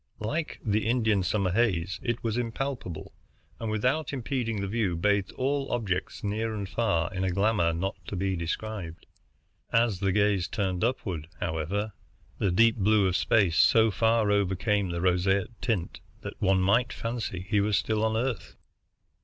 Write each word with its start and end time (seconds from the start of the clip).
Like 0.17 0.59
the 0.65 0.87
Indian 0.87 1.21
summer 1.21 1.51
haze, 1.51 1.99
it 2.01 2.23
was 2.23 2.35
impalpable, 2.35 3.13
and 3.59 3.69
without 3.69 4.11
impeding 4.11 4.59
the 4.59 4.67
view 4.67 4.95
bathed 4.95 5.31
all 5.33 5.71
objects 5.71 6.23
near 6.23 6.55
and 6.55 6.67
far 6.67 7.13
in 7.13 7.23
a 7.23 7.29
glamour 7.29 7.71
not 7.71 7.97
to 8.07 8.15
be 8.15 8.35
described. 8.35 9.05
As 9.71 9.99
the 9.99 10.11
gaze 10.11 10.47
turned 10.47 10.83
upward, 10.83 11.27
however, 11.39 11.93
the 12.39 12.49
deep 12.51 12.77
blue 12.77 13.05
of 13.07 13.15
space 13.15 13.57
so 13.59 13.91
far 13.91 14.31
overcame 14.31 14.89
the 14.89 15.01
roseate 15.01 15.53
tint 15.61 15.99
that 16.21 16.41
one 16.41 16.61
might 16.61 16.91
fancy 16.91 17.45
he 17.47 17.61
were 17.61 17.71
still 17.71 18.03
on 18.03 18.17
Earth. 18.17 18.55